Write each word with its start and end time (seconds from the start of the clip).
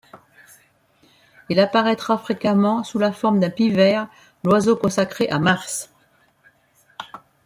Il 1.49 1.59
apparaîtra 1.59 2.17
fréquemment 2.17 2.83
sous 2.83 2.97
la 2.97 3.11
forme 3.11 3.39
d'un 3.39 3.51
pivert, 3.51 4.07
l'oiseau 4.43 4.75
consacré 4.75 5.29
à 5.29 5.37
Mars. 5.37 5.91